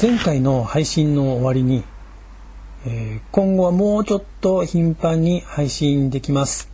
[0.00, 1.84] 前回の配信の終わりに、
[2.86, 6.70] えー、今後はもうちょっと頻繁に配信できます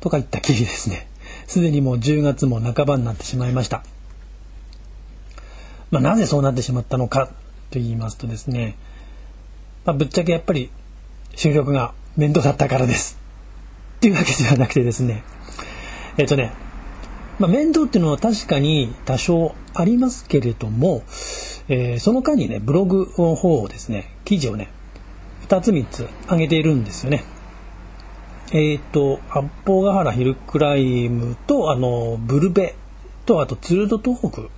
[0.00, 1.06] とか言ったきりですね。
[1.46, 3.84] すでにもう10月も半ばになってしまいました、
[5.90, 7.32] まあ、なぜそうなってしまったのかと
[7.72, 8.78] 言いますとですね、
[9.84, 10.70] まあ、ぶっちゃけやっぱり
[11.34, 13.18] 収録が面倒だったからです。
[13.96, 15.24] っていうわけではなくてですね
[16.16, 16.54] えっ、ー、とね
[17.38, 21.02] まあ、面倒っていうのは確かに多少ありますけれども、
[21.68, 24.70] えー、その間にね、ブログの方をですね、記事をね、
[25.48, 27.24] 2つ3つ上げているんですよね。
[28.52, 32.74] えっ、と、八方ヶ原ヒルクライムと、あの、ブルベ
[33.24, 34.48] と、あと、ツールド東北だ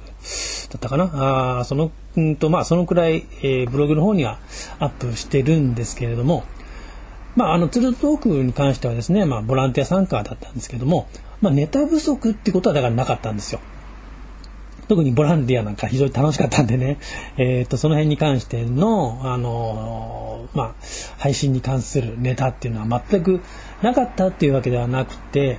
[0.77, 1.59] ったかな。
[1.61, 4.39] あその、うんと、まあ、そのくらい、えー、ブログの方には
[4.79, 6.45] アップしてるんですけれども、
[7.37, 11.09] まあ、あの、ツルド東北に関してはですね、まあ、ボランティア参加だったんですけども、
[11.41, 13.61] まあ、ネタ不足ってことはだからなかったんですよ。
[14.89, 16.99] 特にボランティアなんか非常に楽しかったんでね、
[17.37, 20.75] えっ、ー、と、その辺に関しての、あのー、まあ、
[21.19, 23.41] 配信に関するネタっていうのは全く
[23.83, 25.59] なかったっていうわけではなくて、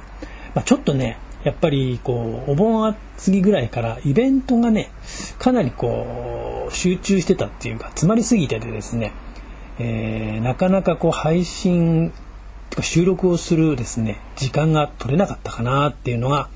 [0.53, 2.98] まあ、ちょっとね、やっぱりこう、お盆過
[3.31, 4.90] ぎぐらいからイベントがね、
[5.38, 9.12] かなりこう、集中してたっていうか、詰まりすぎててですね、
[9.78, 12.14] えー、なかなかこう配信
[12.81, 16.50] 収録をするですね、時間が取れなかったかなっていうのが、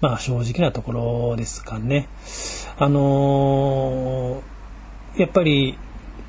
[0.00, 2.08] まあ正直なところですかね。
[2.78, 5.76] あのー、やっぱり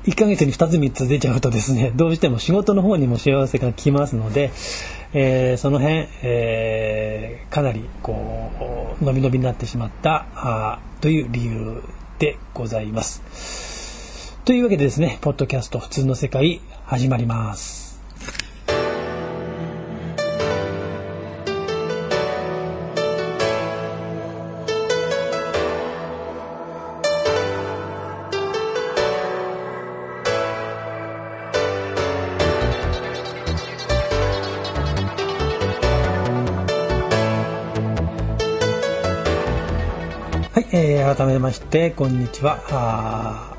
[0.04, 4.50] 1ヶ月に2つ3つ出ちゃうとですね、 どうしても仕事の方にも幸せが来ますので、
[5.12, 11.82] えー、その辺、えー、かなりこう、伸び伸びになってしまったあという理由
[12.18, 13.22] でございます。
[14.44, 17.89] というわけでですね、ポッドキャスト普通の世界始まります。
[41.20, 42.64] 改めましてこんにちは。
[42.70, 43.54] あ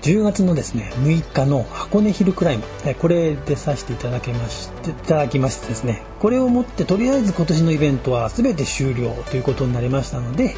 [0.00, 2.64] 10月のですね6日の箱根ヒルクライム、
[2.98, 10.54] これでさせていただきましていただきましてですねこれをもってとりあえず今年のイベントは全て終了ということになりましたので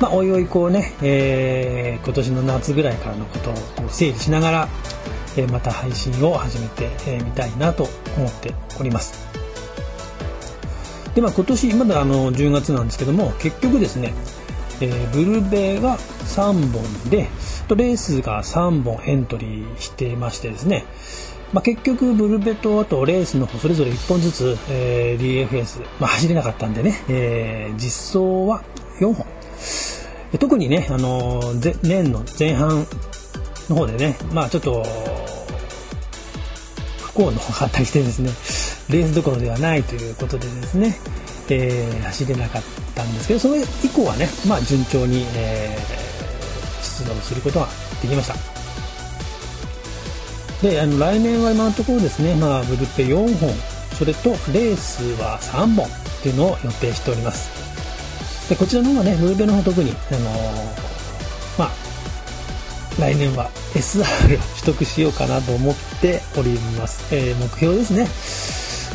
[0.00, 4.68] まあおいおいこうね、えー、今年の夏ぐらいからのことをこう整理しながら、
[5.36, 9.30] えー、また配信を始めてみ、えー、たいなと思っております。
[11.14, 14.14] でまあ今年まだあの10月なんですけども結局ですね、
[14.82, 17.28] えー、ブルベが3本で
[17.76, 20.84] レースが3本エントリーしていましてですね、
[21.52, 28.62] まあ、結局ブルベとあとレースの方それぞれ1本ずつ、えー、DFS、まあ、走れなかったんでね、えー、実装は
[29.00, 29.26] 4本。
[30.40, 32.86] 特にね、あのー、年の前半
[33.68, 34.82] の方でね、まあちょっと
[37.14, 38.30] 不幸の方があったりしてですね
[38.90, 40.96] レースどころではないということでですね、
[41.50, 42.62] えー、走れなかっ
[42.94, 43.60] たんですけどその以
[43.94, 47.68] 降はね、まあ、順調に、えー、出動することが
[48.00, 48.62] できました。
[50.62, 53.50] であの来年は今のところですね、まあ、ブルペ4本
[53.98, 55.88] それとレースは3本っ
[56.22, 57.50] ていうのを予定しております。
[58.48, 61.01] でこちらの方がねブルペの方特にあのー、
[63.02, 68.06] 来年は SR 取得しようかなと思っております、えー、目標ですね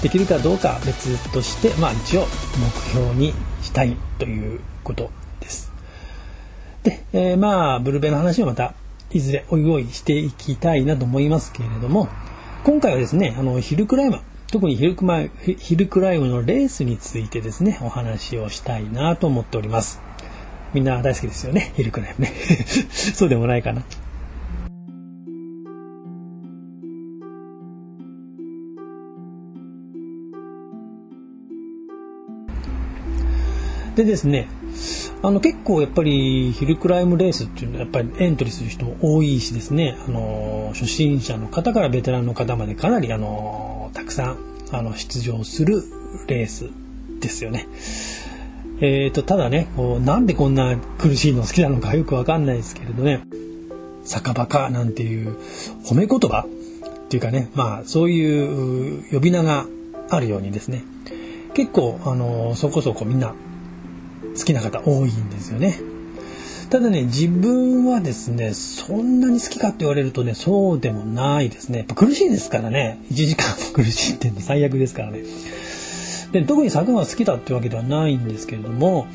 [0.02, 5.10] できるかどうか別として、まあ一応目標にしたいということ
[5.40, 5.72] です。
[6.84, 8.76] で、えー、まあ、ブルベの話はまた、
[9.12, 12.10] いずれおいおいしていきたいなと思いますけれども、
[12.64, 14.20] 今回はですね、あの、ヒルクライム、
[14.52, 20.07] 特にヒルクマヒルクライムのレースについてですね、お話をしたいなと思っております。
[20.74, 22.34] みんな大好きですよね、ヒルクライムね。
[23.14, 23.84] そうでもないかな。
[33.96, 34.48] でですね、
[35.24, 44.38] あの結構やっぱりヒルクライムレースっていうのはやっぱりエントリーする人も多いしですね、あの初心者の方からベテランの方までかなりあのたくさん
[44.72, 45.84] あの出場する
[46.28, 46.70] レース
[47.20, 47.68] ですよね。
[48.80, 53.24] えーと、ただねこうなんでこんな苦しいの好きなのかよくわかんないですけれどね
[54.04, 55.36] 酒場かなんていう
[55.84, 59.66] 褒め言葉っていうかねまあそういう呼び名が
[60.10, 60.84] あるようにですね
[61.54, 63.34] 結構あのそこそこみんな
[64.38, 65.80] 好きな方多いんですよね。
[66.70, 71.86] ただね、自分はですね、そんなに好きかって言われるとね、そうでもないですね。
[71.96, 73.00] 苦しいですからね。
[73.10, 75.22] 1時間も苦しいって最悪ですからね。
[76.32, 79.08] で、特に坂が好きだってわけではないんですけれども、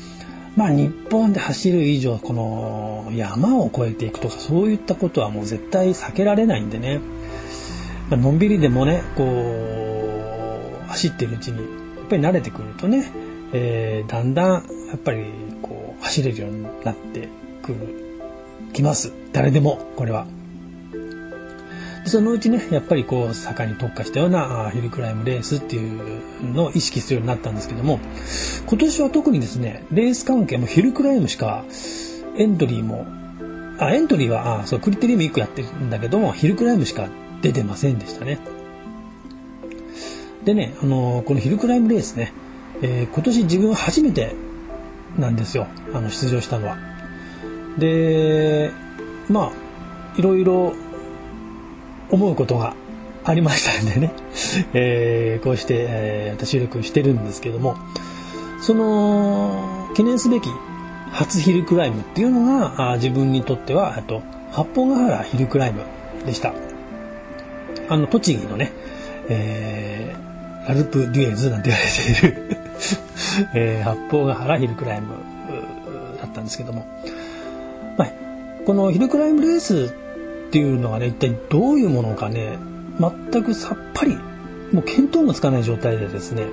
[0.55, 6.99] まあ日本で走る以上この山を越えていくとかそういったことはもう絶対避けられないんでね、
[8.09, 9.23] まあのんびりでもねこ
[10.85, 11.63] う走ってるうちにや
[12.03, 13.11] っぱり慣れてくるとね、
[13.51, 15.25] えー、だんだんやっぱり
[15.61, 17.29] こう走れるようになって
[17.63, 17.77] くる
[18.73, 20.27] きます誰でもこれは。
[22.05, 27.99] そのうちねやっぱりこう坂に特化したようなヒルクライムレースっていうのを意識するようになったんですけども
[28.67, 31.63] 今年は特にですねレース関係もヒルクライムしか
[32.37, 33.05] エントリーも
[33.79, 37.07] あエントリーはあそうクリテリウム1個やってるんだけどもヒルクライムしか
[37.41, 38.39] 出てませんでしたね。
[40.45, 42.33] でね、あのー、このヒルクライムレースね、
[42.81, 44.35] えー、今年自分初めて
[45.17, 45.67] なんですよ。
[45.93, 46.77] あの出場したのは。
[47.77, 48.71] で
[49.29, 50.73] まあいろいろ
[52.13, 52.75] 思うことが
[53.23, 54.13] ありましたんでね、
[54.73, 57.75] えー、こうして、えー、収録してるんですけども。
[58.63, 60.49] その記念すべき
[61.11, 64.21] 初ヒルクライムっていうのがあ自分にとってはあと
[64.53, 65.81] 八方ヶ原ヒルクライム
[66.25, 66.53] でした。
[67.89, 68.71] あの栃木のね、
[69.27, 72.57] えー、アルプ・デュエズなんて言われている
[73.53, 75.09] えー、八方ヶ原ヒルクライム
[76.21, 76.87] だったんですけども、
[77.97, 78.11] まあ、
[78.65, 79.93] このヒルクライムレース
[80.53, 82.59] っていうのはね一体どういうものかね
[82.99, 84.15] 全くさっぱり
[84.71, 86.45] もう見当もつかない状態でですね、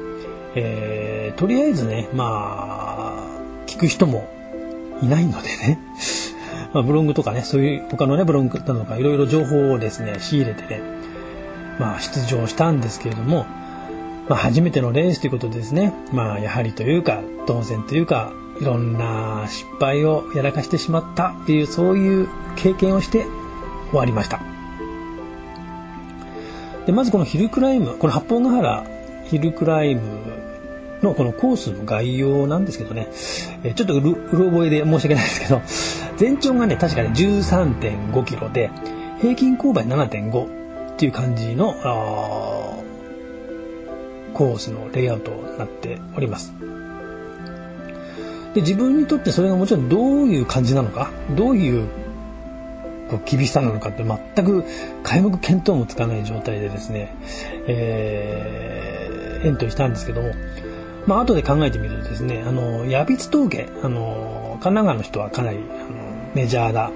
[0.55, 4.27] えー、とりあえずねまあ聞く人も
[5.03, 5.79] いないのでね
[6.73, 10.81] ま、ブログとかねそういう他のねブログなどかいろいろ情報をですね仕入れてね
[11.79, 13.45] まあ出場したんですけれども、
[14.31, 18.33] まあ、初めてのレースということでですねまあやはりというか当然というか
[18.63, 23.27] いろんな失敗をやらかしてしまったっていうそういう経験をして
[23.91, 24.41] 終わりました。
[26.87, 28.85] でまずこのヒルクライムこの八方ヶ原
[29.27, 30.01] ヒルクライム
[31.03, 33.09] のこのコースの概要なんですけどね、
[33.63, 35.63] えちょっとうる覚えで申し訳ないですけど
[36.17, 38.71] 全長がね確かね13.5キロで
[39.21, 41.75] 平均勾配7.5っていう感じの
[44.35, 46.53] コースのレイアウトになっております。
[48.55, 51.89] で自分にとってそれがもちろんどういう感じなのかどういう
[53.11, 54.65] こう厳しさなのかって全く
[55.03, 57.15] 皆目見当もつかない状態でですね、
[57.67, 60.33] えー、エントリーしたんですけども、
[61.07, 66.91] まあ後で考えてみるとですね、あの、ヤビツ峠、あの、神奈川の人はかなりあのメジャーな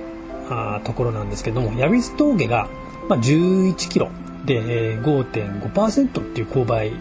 [0.51, 2.69] あところなんですけども、ヤビツ峠が、
[3.09, 4.11] まあ、11キロ
[4.45, 6.93] で、えー、5.5%っていう勾配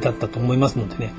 [0.00, 1.14] だったと思いますのでね、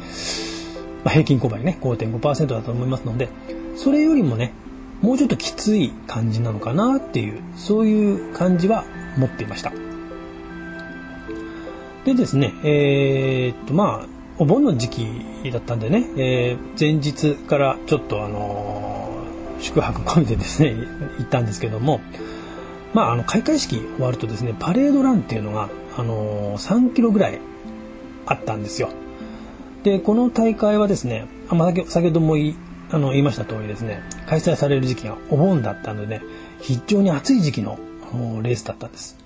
[1.04, 3.30] まあ、平均勾配ね、5.5%だと思いますので、
[3.78, 4.54] それよりもね、
[5.01, 8.86] もうちょっときつい感じなのかなっていうそういう感じは
[9.18, 9.71] 持っていました。
[12.06, 14.07] でですねえー、っとまあ
[14.38, 20.75] お盆の時期だったんでね、えー、前日からちょっとあのー、宿泊込みでですね
[21.19, 22.01] 行ったんですけども
[22.94, 27.39] まああの開会式終わるとですねパレードランっていうのがあの、3キロぐらい
[28.25, 28.89] あったんですよ。
[29.83, 32.38] でこの大会はですね、まあ、先ほども
[32.91, 36.25] あの言いました通りですね開催される時期がお盆だったので、ね、
[36.61, 37.79] 非常に暑い時期の
[38.41, 39.17] レースだったんです。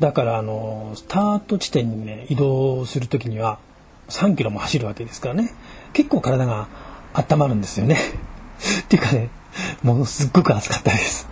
[0.00, 3.58] だからあのスタート地点にね移動する時には
[4.08, 5.54] 3キロも走るわけですからね。
[5.92, 6.68] 結構体が
[7.14, 7.96] 温まるんですよね。
[8.84, 9.30] っていうかね
[9.82, 11.28] ものすっごく暑かったです。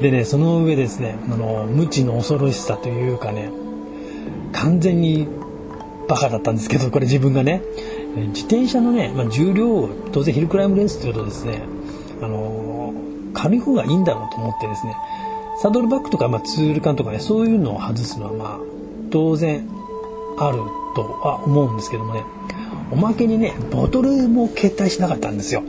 [0.00, 3.52] でねその上ですねあの無知の恐ろしさというかね
[4.52, 5.28] 完全に
[6.08, 7.62] バカだったんですけどこれ自分がね。
[8.14, 11.62] 自転車のね、まあ、重量を当然ヒルクライムレースっていうとですね
[12.20, 12.92] あの
[13.32, 14.94] 軽い方がいいんだろうと思ってですね。
[15.62, 18.58] サドルバッグとか、まあ、ツール缶とかねそういうのを外すのはまあ
[19.10, 19.66] 当然
[20.38, 20.58] ある
[20.94, 22.22] とは思うんですけどもね。
[22.90, 25.62] おまけにねボトルも携帯しなかったんですよ。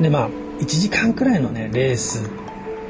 [0.00, 2.28] でまあ1時間くらいのねレース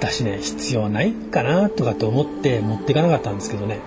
[0.00, 3.80] だしね必要ないかなとかって思って持っていかなかったんですけどね。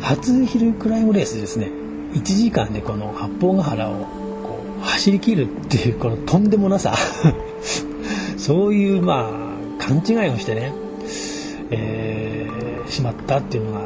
[0.00, 1.70] 初ヒルクライムレースですね。
[2.12, 3.94] 1時間でこの八方ヶ原を
[4.42, 6.94] こう走りきるっていうこのとんでもなさ。
[8.36, 9.30] そういうま
[9.78, 10.72] あ勘違いをしてね、
[11.70, 13.80] えー、しまったっていうのが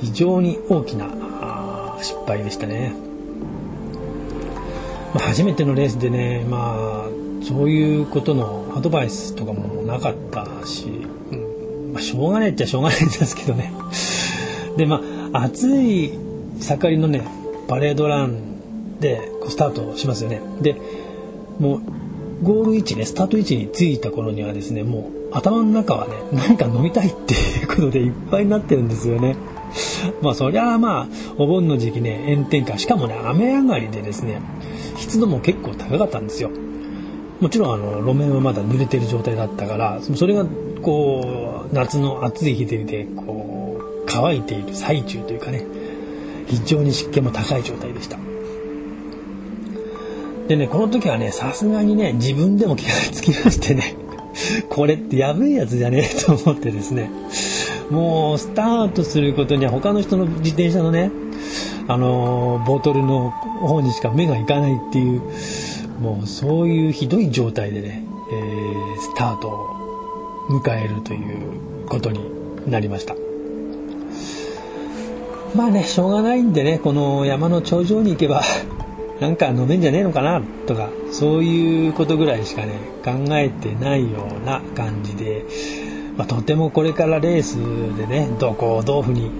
[0.00, 1.06] 非常に大きな
[2.02, 2.92] 失敗でしたね、
[5.14, 7.08] まあ、初めてのレースでねまあ
[7.42, 10.86] そういうことのアドバイスとかもなかったし、
[11.30, 13.72] うんまあ、しょうがないっちゃしょうがないんですけどね。
[14.76, 16.12] でまあ暑い
[16.60, 17.26] 盛りのね
[17.66, 20.40] パレードランでスタートしますよね。
[20.60, 20.76] で
[21.58, 21.82] もう
[22.42, 29.36] ゴール位置ねスタート位置に着いた頃にはですねもう頭の中はね何か飲みたいっていうことでいっぱいになってるんですよね。
[30.22, 32.78] まあそりゃあまあお盆の時期ね炎天下。
[32.78, 34.40] しかもね雨上がりでですね
[34.96, 36.50] 湿度も結構高かったんですよ。
[37.40, 40.46] もちろんあの路面はまだ濡れてる状態だったからそれが
[40.80, 43.63] こう夏の暑い日でこう
[44.06, 45.64] 乾いている最中というかね
[46.46, 48.18] 非常に湿気も高い状態でした。
[50.48, 53.96] でねこの時はねさすがにね自分でも気がつきましてね
[54.68, 57.10] これってやべえやつじゃねえと思ってですね
[57.90, 61.10] もうスタートすることには他の人の自転車のね
[61.88, 65.22] あのボトルの方にしか目がいかないっていう
[66.00, 69.74] もうそういうひどい状態でね、えー、スタートを
[70.48, 72.20] 迎えるということに
[72.70, 73.23] なりました。
[75.54, 78.42] まあねしょうがないんでねこの山の頂上に行けば
[79.20, 82.72] なんか飲めんじゃねえのかなとかそういうことぐらいしかね
[83.04, 85.44] 考えてないような感じで、
[86.16, 87.56] まあ、とてもこれからレース
[87.96, 89.30] でねどこをどういうふうに、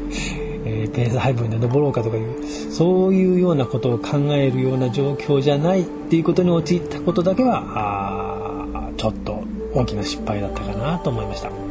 [0.64, 9.42] えー、ペース配分で登ろうかとかいうそういうようなことを考えるような状況じゃないっていうことに陥ったことだけはあちょっと
[9.74, 11.63] 大きな失敗だったかなと思いました。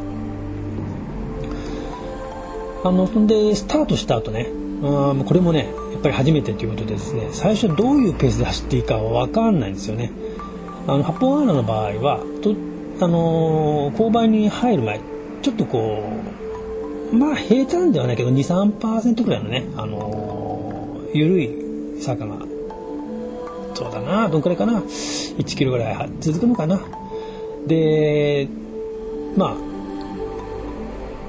[2.84, 4.46] あのそんでスタートした後ね
[4.82, 10.12] あこれもねやっぱり初めてということでですね最初どういうペースで走っていいかは分かんないんですよね。
[10.86, 12.54] あの八方アーナの場合はと
[13.00, 15.00] あのー、勾配に入る前
[15.40, 16.02] ちょっとこ
[17.10, 22.36] うまあ平坦ではないけど23%ぐらいのね、あのー、緩い坂が
[23.74, 26.80] そうだなどんくらいかな？1キロぐらい続くのかな？
[27.66, 28.46] で
[29.36, 29.73] まあ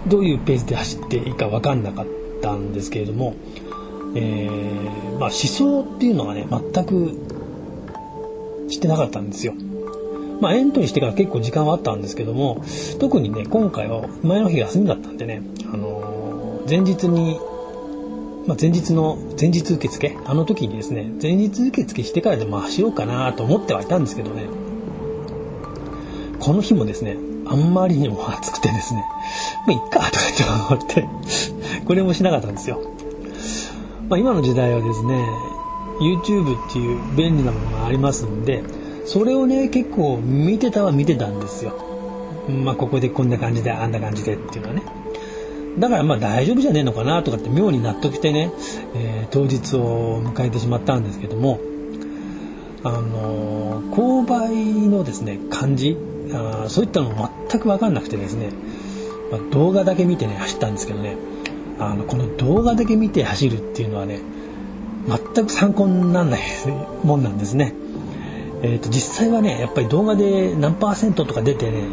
[0.08, 2.06] どういうペースで走っていいか分かんなかっ
[2.42, 3.36] たんですけれども、
[4.16, 7.12] えー、まあ、思想っていうのはね全く
[8.70, 9.54] してなかったんですよ。
[10.42, 12.62] まあ、エントリーしてから結構時間はあったんですけども
[13.00, 15.42] 特にね今回は前の日休みだったんでね、
[15.74, 17.40] あのー、前日に、
[18.46, 24.44] まあ、前日の前日受付あの時にですね前日受付してからでも走ろうかなと思ってはいたんですけどね
[26.46, 29.04] この日もですねあんまりにも暑くてですね
[29.66, 32.80] まあいっかとかって思ってこれもしなかったんですよ、
[34.10, 35.28] まあ、今の時代はですね
[36.00, 38.64] YouTube っていう便利なものがありますんで
[39.08, 41.74] それをね結構見てたは見てたんですよ。
[42.48, 44.84] まあここでこんな感じであんな感じでっていうのはね。
[45.80, 48.52] だからまあ大丈夫じゃねえのかなとかって妙に納得してね、
[48.96, 51.60] えー、当日を迎えてしまったんですけども
[52.84, 55.98] あのー、勾配のですね感じ
[56.34, 58.50] あそういったのも全く分かんなくてですね、
[59.32, 61.16] まあ、動画だけ見てね走ったんですけどね
[61.80, 64.20] あのこの動画だけ見て走るっていうのはね
[65.08, 66.42] 全く参考にならない
[67.04, 67.74] もんなんですね。
[68.64, 71.84] えーと、実際はねやっぱり動画で何パーセントとか出てね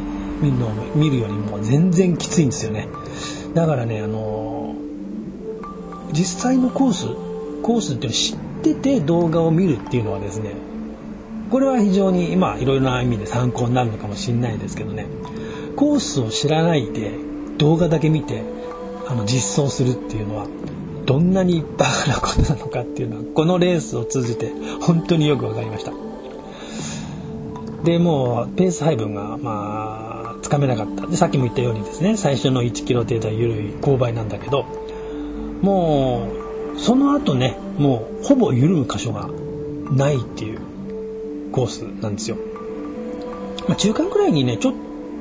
[0.40, 2.88] 見るのを見るよりも全然きついんですよね。
[3.54, 7.06] だからねあのー、実際のコース
[7.62, 10.54] コースっていうのを知ってて動画を見るっていうのはですね
[11.52, 15.04] これは非常にまあいろいろな意味で参考になるのかもしれないですけどね。
[15.76, 17.12] コースを知らないで
[17.58, 18.42] 動画だけ見て
[19.06, 20.46] あの実装するっていうのは
[21.04, 25.92] どんなにバカなことなのかっていうのはこのレースを通じて本当によく分かりました。
[27.84, 31.06] でもうペース配分がまあつかめなかった。
[31.06, 34.64] でさっきも言ったようにですね最初の1キロ程度は緩い勾配なんだけど
[35.60, 36.30] も
[36.74, 39.28] うその後ねもうほぼ緩む箇所が
[39.94, 40.71] ないっていう。
[41.52, 42.36] コースなんですよ。
[43.68, 44.74] まあ、中間くらいにね、ちょっ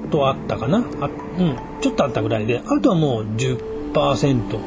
[0.09, 0.79] とあったかな。
[0.99, 1.09] あ
[1.39, 4.59] うん、ちょっとあったぐらいで、あとはもう10%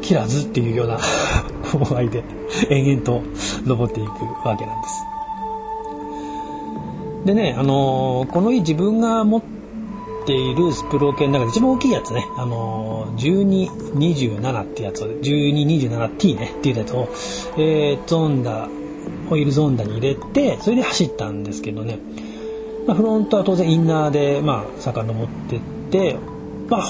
[0.00, 0.98] 切らずっていうような
[1.62, 2.24] 勾配で
[2.68, 3.22] 延々と
[3.64, 4.08] 登っていく
[4.46, 5.12] わけなんです。
[7.24, 9.42] でね、あのー、この日自分が持っ
[10.26, 13.56] ているスプロー系の中で一番大きいやつね、あのー、
[13.96, 17.08] 1227ってやつを、1227T ねっていうやつを、
[17.56, 18.68] えー、ゾンダ
[19.28, 21.98] ホイールゾーンダに入れてそれで走ったんですけどね、
[22.86, 26.16] まあ、フロントは当然インナーで、まあ、遡ってって、
[26.68, 26.84] まあ、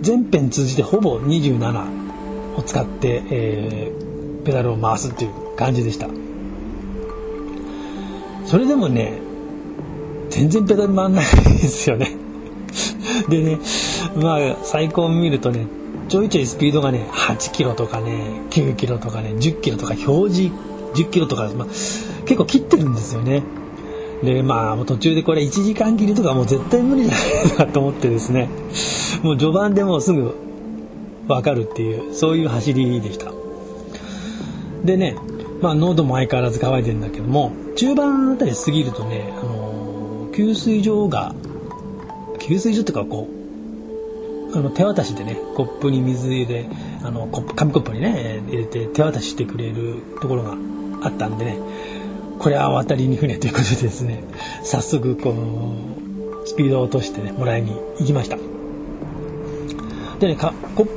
[0.00, 6.08] 全編通じてほぼ27を使って、えー、ペダルを回すっていう感じでした。
[8.46, 9.20] それでもね
[10.30, 11.30] 全然ペダル回んないで
[11.68, 12.16] すよね。
[13.28, 13.58] でね
[14.16, 15.66] まあ最高見るとね
[16.08, 20.54] ちょいちょいスピードがね8キロとかね9キロとかね10キロとか表示
[20.94, 23.42] 10キロとか、まあ、結構切ってるんですよね。
[24.22, 28.48] でまあ途中でこれ1時間切りとかもう絶対無理じゃないかと思ってですね
[29.22, 30.34] もう序盤でもうすぐ
[31.28, 33.32] 分かるっていうそういう走りでした
[34.84, 35.16] でね
[35.60, 41.34] まあ喉も相変わらず乾いてるんだけども中盤あたり過ぎるとね、あのー、給水所が
[42.40, 43.28] 給水所っていうかこ
[44.52, 46.66] うあの手渡しでねコップに水入れ
[47.04, 50.56] あのコップ紙コップにね入れて手渡ししてくれるところが
[51.02, 51.58] あったんでね
[52.38, 54.22] これは渡りに船ということでですね
[54.62, 58.38] 早速こうスピードを落としてねもらいに行きました。
[60.18, 60.52] でねか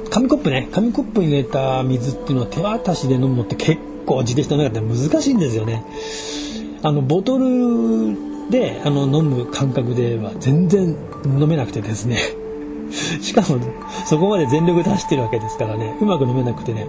[0.09, 5.85] 紙コップね紙コップに入れた水っていうのは手渡しで飲むのって結構自転車の中で難しいんですよね。
[6.83, 12.17] あのボトルであの飲む感覚では全然飲めなくてですね。
[13.21, 13.59] しかも
[14.05, 16.87] そこまで全力で走ってるわけですからねうまく飲めなくてね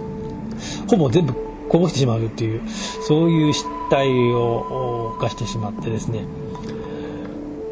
[0.89, 1.33] ほぼ全部
[1.73, 6.23] こぼしてしまうっていうそういう失態を犯してしまってですね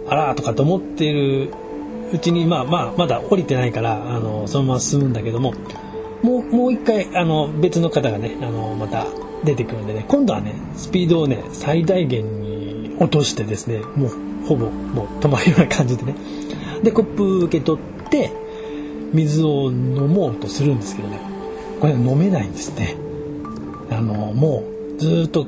[0.08, 1.54] あらとかと思っている
[2.12, 5.54] うちにまあまあまだ降りてないからあのそのまま進むんだけども
[6.24, 9.06] もうもう一回あの別の方がねあのまた
[9.44, 16.16] 出てくるんでね今度はねスピードをね最大限に落としてですねもうほぼもう止まるような感じでね
[16.82, 18.32] でコップ受け取って
[19.14, 21.20] 水を飲もうとするんですけどね
[21.80, 23.11] これ飲めないんですね
[23.92, 24.64] あのも
[24.98, 25.46] うずっと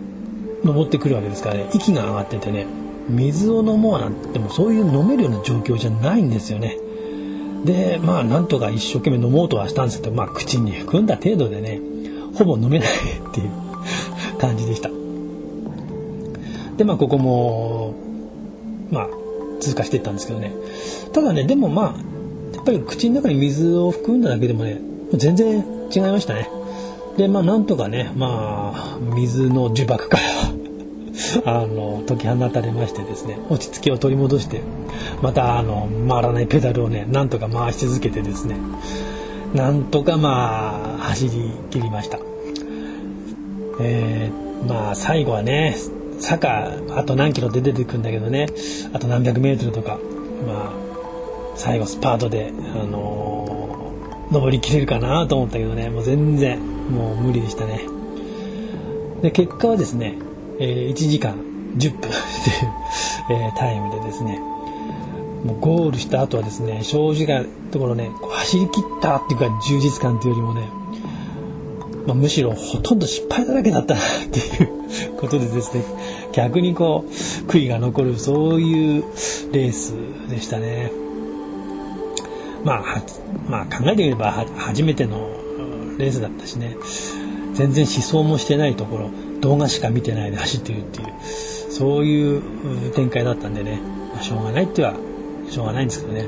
[0.64, 1.70] 登ってくるわけですからね。
[1.74, 2.68] 息が上がっててね。
[3.10, 6.78] 水を飲もうなんてもそういう飲めるような状況じゃないんですよね。
[7.66, 11.80] でまあなんとか一生懸命飲もうとはしたんですけどまあ口に含んだ程度でね
[12.36, 12.92] ほぼ飲めないっ
[13.32, 13.50] ていう
[14.40, 14.90] 感じでした。
[16.78, 17.94] でまあここも
[18.90, 19.10] まあ
[19.60, 20.54] 通過していったんですけどね。
[21.12, 24.82] ただねでもまあやっぱり口の中に水を含んだだけでもね
[25.14, 26.50] 全然違いましたね。
[27.18, 30.24] でまあなんとかねまあ水の呪縛から
[31.46, 34.62] あの解き放たれましてですね落ち着きを取り戻して
[35.22, 38.58] またあの回らないペダルをねなんとか回し続けてですね
[39.54, 42.18] なんとかまあ走り切りました。
[43.80, 45.76] えー、まあ最後はね
[46.20, 48.48] 坂あと何キロで出てくんだけどね
[48.94, 50.00] あと何百メートルとか
[50.48, 50.72] まあ
[51.56, 57.82] 最後スパートであのー、登りきれるかなと思ったけどねもう全然もう無理でしたね
[59.22, 60.18] で結果はですね、
[60.60, 61.36] えー、1時間
[61.78, 64.40] 10分っていう、えー、タイムでですね
[65.44, 70.84] もうゴールした後はですね正直なところねこう走り切ったっていうか充実感というよりもね
[72.06, 75.84] まあ、むしろほとんど失敗だらけだったなっていう ことでですね
[76.34, 77.12] 逆にこう
[77.50, 79.04] 悔いが残るそういう
[79.52, 79.94] レース
[80.30, 80.92] でしたね。
[82.64, 83.04] まあ、
[83.50, 85.23] まあ、考えてみれば初めての
[86.04, 86.78] レースだったしね。
[87.54, 91.08] 全然思想もしてないところ動画しか見てないで走ってるっていう
[91.72, 93.80] そういう展開だったんでね、
[94.14, 94.96] まあ、しょうがないっては
[95.50, 96.28] しょうがないんですけどね。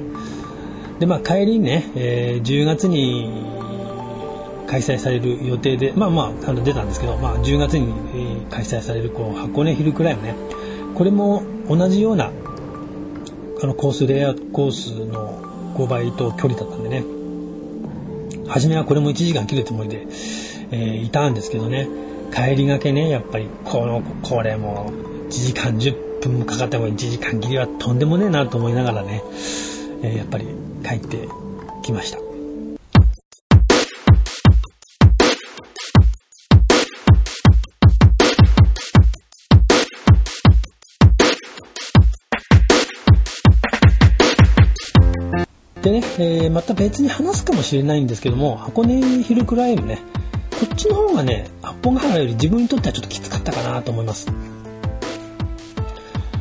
[0.99, 3.53] でまあ帰りにね、えー、10月に
[4.67, 10.35] 開催される予定でまあまああの出たんですけど、まあ、10月に、開催されるこう箱根ヒルクライムね。
[10.95, 12.31] これも同じような
[13.61, 15.41] あのコースレイアウトコースの
[15.75, 17.03] 5倍と距離だったんでね。
[18.47, 20.07] 初めはこれも1時間切るつもりで、
[20.71, 21.87] えー、いたんですけどね
[22.33, 24.91] 帰りがけねやっぱりこのこれも
[25.27, 29.23] 1時間10分もかかっても1時間切りはとんでもねえなと思いながらね、
[30.03, 30.45] えー、やっぱり
[30.83, 31.27] 帰って
[31.83, 32.24] きました。
[45.85, 49.99] でね、えー、また別に話すかもしれないんですけども、箱根ヒルクライムね、
[50.59, 54.25] こっちの方がね、八本ヶ原より自分にとってはちょっときつかったかなと思います。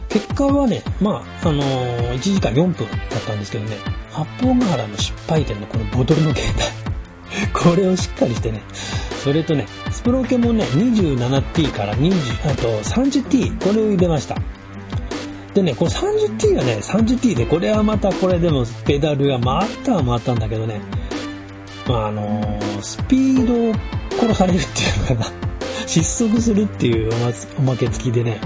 [0.08, 3.76] 結果はね、まあ、あのー、1時間4分だったんですけどね、
[4.12, 7.52] 八本ヶ原の失敗点のこのボトルの携帯。
[7.52, 8.62] これをしっかりしてね、
[9.22, 14.36] それとね、スプロケもね、27T から20、あと 30T、これを入れました。
[15.54, 20.80] でね、この 30T はね、30T で、これはまたこれでもペダルが回ったは回ったんだけどね、
[21.86, 23.74] まああのー、スピードを
[24.18, 25.32] 殺されるっていうのかな、
[25.86, 27.12] 失速するっていう
[27.58, 28.40] おまけ付きでね、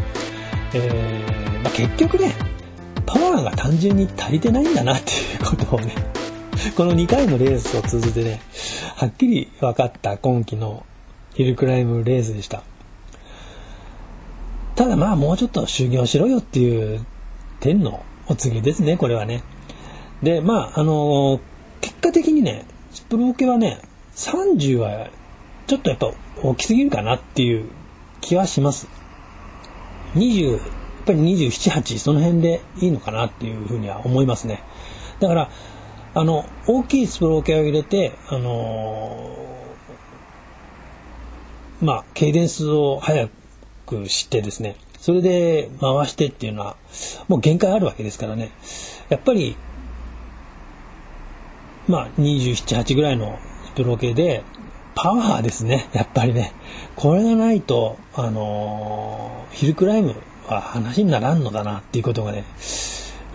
[0.74, 2.34] えー、まあ、結局ね、
[3.06, 5.94] パワーが単純に足りてないんだなっていうことをね、
[6.76, 8.42] この2回のレースを通じてね、
[8.96, 10.84] はっきり分かった今季の
[11.34, 12.62] ヒルクライムレースでした。
[14.78, 17.04] ただまあもうちょっと修行しろよっていう
[17.58, 19.42] 天のお告げですね、これはね。
[20.22, 21.40] で、まあ、あのー、
[21.80, 23.80] 結果的にね、スプローケはね、
[24.14, 25.10] 30は
[25.66, 26.12] ちょっとやっぱ
[26.44, 27.68] 大きすぎるかなっていう
[28.20, 28.86] 気はします。
[30.14, 30.60] 20、やっ
[31.06, 34.62] ぱり27、8、その辺でいいのかなっていうふうには思いますね。
[35.18, 35.50] だから、
[36.14, 43.37] あの、大きいスプローケを入れて、あのー、まあ、ケイデンスを早く
[44.08, 46.76] してですね、それで回してっていうのは、
[47.28, 48.50] もう限界あるわけですからね。
[49.08, 49.56] やっぱり、
[51.86, 54.42] まあ、27、8ぐらいのスプロ系で、
[54.94, 56.52] パワーですね、やっぱりね。
[56.96, 60.16] これがないと、あのー、ヒルクライム
[60.48, 62.44] は話にならんのだなっていうことがね、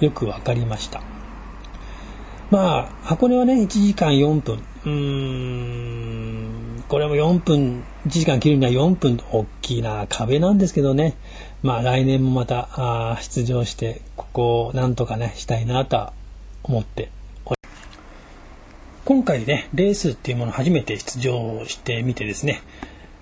[0.02, 1.02] よくわかりました。
[2.52, 4.64] まあ、箱根はね、1時間4分。
[4.86, 4.92] うー
[6.80, 11.16] ん、これも4分、1時間切るには4分、大きな壁なんですけどね。
[11.62, 16.14] まあ、来年もまた、出場して、ここをなんとかね、したいなとは
[16.64, 17.10] 思って
[17.46, 17.60] おり
[19.06, 22.62] 今回ね、レースっていうもの初めて出場してみてですね、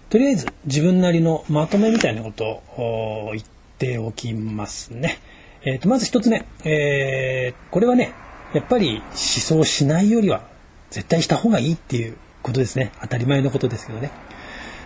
[0.09, 2.45] とりあえず自分なりのまとめみたいなこと
[2.77, 3.45] を言っ
[3.77, 5.19] ておきますね。
[5.63, 8.13] えっ、ー、と、まず一つ目、えー、これはね、
[8.53, 10.41] やっぱり思想しないよりは
[10.89, 12.91] 絶対した方がいいっていうことですね。
[13.01, 14.11] 当たり前のことですけどね。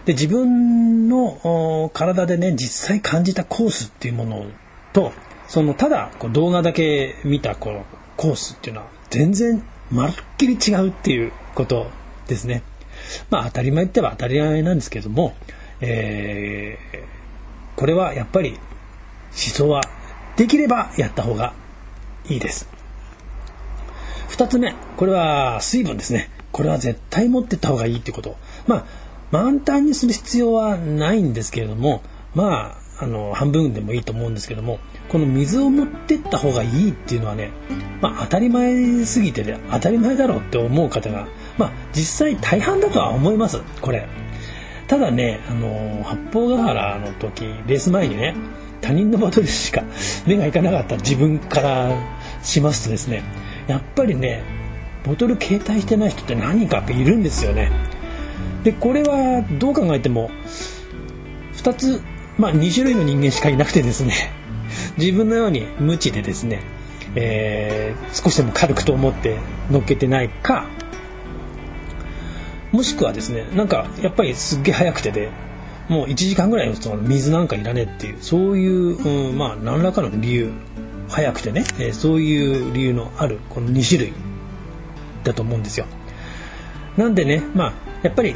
[0.06, 4.46] で、自分の体でね、実際感じたコースっていうもの
[4.94, 5.12] と、
[5.48, 7.86] その、ただこう動画だけ見たこの
[8.18, 11.88] コースっていうのは全然まるっきり違うっていうこと
[12.28, 12.64] ですね。
[13.30, 15.36] まあ当たり前っては当たり前なんですけども、
[15.82, 18.60] えー、これはやっぱり思
[19.34, 19.82] 想は
[20.38, 21.54] できればやった方が
[22.30, 22.70] いいです。
[24.30, 26.30] 二つ目、これは水分ですね。
[26.52, 28.38] これは絶対持ってった方がいいってこと。
[28.66, 28.86] まあ、
[29.32, 32.02] 満タンにする必要はないんですけれども、
[32.34, 37.52] まあ、あの、半分でもいいと思うんですけども、この水を持ってった方がいいっていうのはね、
[38.02, 44.08] まあ当たり前すぎてね、当たり前だろうって思う方が、まあ実際大半だとは思います、これ。
[44.88, 48.36] ただね、あの、八方ヶ原の時、レース前にね、
[48.82, 49.84] 他人のボトルしか
[50.26, 51.92] 目がいかなかった自分から
[52.44, 53.24] しますとですね、
[53.68, 54.44] やっぱりね、
[55.04, 57.72] ボトル携帯してない人って何人かいるんですよね。
[58.66, 60.32] で、これはどう考えても、
[61.54, 62.02] 2つ、
[62.38, 64.14] まあ2種類の人間しかいなくてですね、
[64.98, 66.62] 自分のように無知でですね、
[67.16, 69.38] えー、少しでも軽くと思って
[69.72, 70.66] 乗っけてないか
[72.72, 75.30] もしくはですねなんかやっぱりすっげえ早くてで
[75.88, 80.52] もう1時間ぐらいの水なんかいらねえっていうそういう、うん、まあ何らかの理由
[81.08, 84.14] 早くてね、えー、そういう理由のあるこの2種類
[85.24, 85.86] だと思うんですよ。
[86.98, 87.74] なんでねまあ
[88.04, 88.36] やっぱり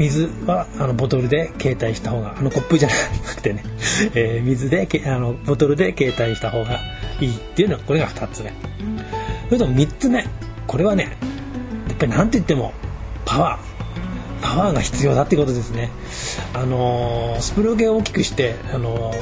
[0.00, 2.94] 水はあのボトルで携帯した方があのコップじゃな
[3.34, 3.62] くてね、
[4.14, 6.80] えー、水であのボトルで携帯した方が
[7.20, 8.50] いいっていうのはこれが2つ目。
[9.48, 10.26] それと3つ目。
[10.66, 11.02] これはね
[11.88, 12.72] やっぱり何て言っても
[13.26, 13.70] パワー。
[14.42, 15.90] パワーが必要だってことですね。
[16.54, 19.14] あのー、スプロゲを大きくしてあの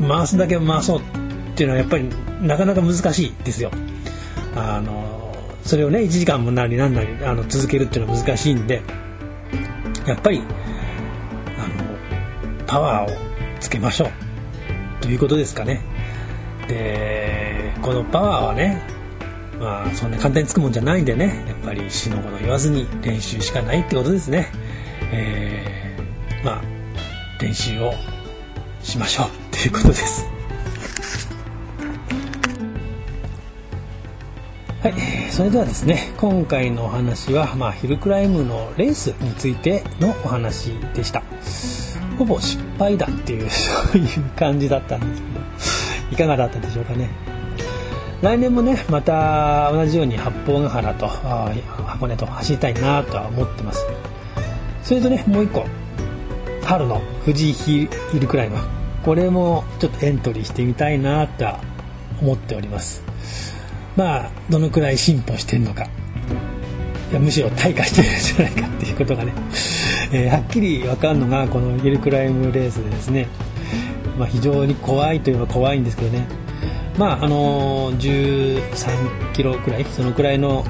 [0.00, 1.02] ー、回すだけ回そうっ
[1.54, 2.08] ていうのはやっぱり
[2.40, 3.70] なかなか難しいですよ。
[4.56, 8.80] あのー、それをね1時間もなりなんなりあの続けるっていうのは難しいんで
[10.10, 10.42] やっぱり
[11.58, 11.68] あ
[12.62, 13.16] のパワーを
[13.60, 14.10] つけましょう。
[15.00, 15.80] ということですかね。
[16.66, 18.82] でこのパワーはね
[19.58, 24.48] まあそんな簡単につくもんじゃないんでねやっぱり死の子の言わずに練習しかないってことですね。
[25.12, 26.62] えー、まあ
[27.40, 27.92] 練習を
[28.82, 29.26] しましょう。
[29.26, 30.26] っていうことです。
[34.82, 34.94] はい、
[35.30, 41.22] それではですね、今回のお話は、まあ、ヒルクライムのレースについてのお話でした。
[42.18, 47.08] ほぼ失敗だっていう、 そういう感じだったんですけど、いかがだったでしょうかね。
[48.20, 53.86] 来年もね、また同じように八方ヶ原と箱根と走りたいなとは思ってます。
[54.82, 55.64] それとね、もう一個、
[56.64, 57.88] 春の富士ヒ
[58.18, 58.58] ルクライム。
[59.04, 61.60] これもちょっとエントリーしてみたいなとは
[62.20, 63.09] 思っております。
[63.96, 65.88] まあどのくらい進歩してるのか。
[67.10, 69.32] いやむしろ退化してるんじゃないかっていうことがね、
[70.12, 73.26] えー、はっきり分かるのがこのヒルクライムレースでですね、
[74.16, 76.26] まあ、非常に怖いといえば怖いんですけどね。
[76.96, 80.64] まああのー、13キロくらいそのくらいの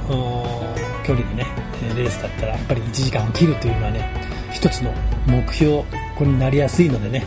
[1.04, 1.46] 距離のね
[1.94, 4.09] レースだったらやっぱり1時間を切るというのはね
[4.52, 4.92] 一つの
[5.26, 5.85] 目標
[6.20, 7.26] こになりやすいのでね、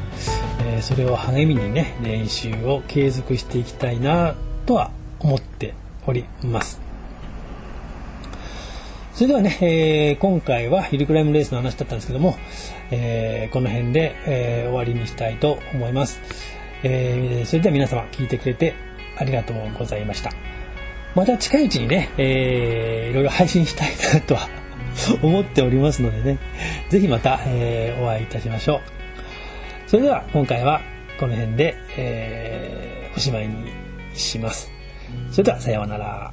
[0.60, 4.36] えー、それを励みにね練習を継続していきたいな
[4.68, 5.74] とは思って
[6.06, 6.82] おります。
[9.14, 12.36] それではね、えー、今回はヒルクライムレースの話だったんですけども、
[12.90, 16.20] えー、この辺で、えー、終わりにしたいと思います。
[16.86, 18.76] えそれでは皆様聞いてくれて
[19.18, 20.32] ありがとうございました。
[21.16, 24.50] また近いうちにね、えー、いろいろ配信したいなとは
[25.22, 26.40] 思っておりますのでね、
[26.90, 28.82] ぜひまた、えお会いいたしましょ
[29.88, 29.90] う。
[29.90, 30.82] それでは今回は
[31.20, 33.72] この辺で、えおしまいに
[34.16, 34.73] します。
[35.32, 36.32] それではさようなら。